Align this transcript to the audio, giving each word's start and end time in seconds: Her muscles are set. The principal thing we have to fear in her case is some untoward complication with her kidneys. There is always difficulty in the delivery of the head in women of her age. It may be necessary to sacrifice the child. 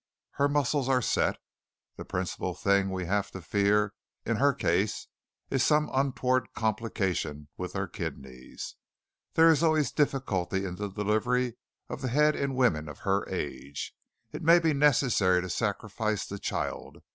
Her 0.31 0.49
muscles 0.49 0.89
are 0.89 1.03
set. 1.03 1.37
The 1.95 2.05
principal 2.05 2.55
thing 2.55 2.89
we 2.89 3.05
have 3.05 3.29
to 3.29 3.39
fear 3.43 3.93
in 4.25 4.37
her 4.37 4.51
case 4.51 5.05
is 5.51 5.61
some 5.63 5.91
untoward 5.93 6.47
complication 6.55 7.49
with 7.55 7.73
her 7.73 7.87
kidneys. 7.87 8.73
There 9.35 9.51
is 9.51 9.61
always 9.61 9.91
difficulty 9.91 10.65
in 10.65 10.77
the 10.77 10.87
delivery 10.89 11.55
of 11.87 12.01
the 12.01 12.07
head 12.09 12.35
in 12.35 12.55
women 12.55 12.89
of 12.89 13.01
her 13.01 13.29
age. 13.29 13.93
It 14.31 14.41
may 14.41 14.57
be 14.57 14.73
necessary 14.73 15.39
to 15.39 15.49
sacrifice 15.51 16.25
the 16.25 16.39
child. 16.39 17.03